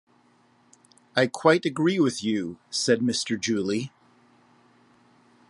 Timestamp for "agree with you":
1.63-2.57